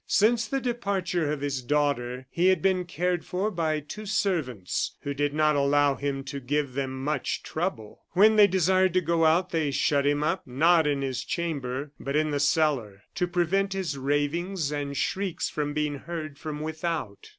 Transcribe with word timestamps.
Since 0.07 0.47
the 0.47 0.59
departure 0.59 1.31
of 1.31 1.41
his 1.41 1.61
daughter 1.61 2.25
he 2.31 2.47
had 2.47 2.59
been 2.59 2.85
cared 2.85 3.23
for 3.23 3.51
by 3.51 3.79
two 3.79 4.07
servants, 4.07 4.95
who 5.01 5.13
did 5.13 5.31
not 5.31 5.55
allow 5.55 5.93
him 5.93 6.23
to 6.23 6.39
give 6.39 6.73
them 6.73 7.03
much 7.03 7.43
trouble, 7.43 8.01
and 8.15 8.19
when 8.19 8.35
they 8.35 8.47
desired 8.47 8.95
to 8.95 9.01
go 9.01 9.25
out 9.25 9.51
they 9.51 9.69
shut 9.69 10.07
him 10.07 10.23
up, 10.23 10.47
not 10.47 10.87
in 10.87 11.03
his 11.03 11.23
chamber, 11.23 11.91
but 11.99 12.15
in 12.15 12.31
the 12.31 12.39
cellar, 12.39 13.03
to 13.13 13.27
prevent 13.27 13.73
his 13.73 13.95
ravings 13.95 14.71
and 14.71 14.97
shrieks 14.97 15.51
from 15.51 15.71
being 15.71 15.99
heard 15.99 16.39
from 16.39 16.61
without. 16.61 17.27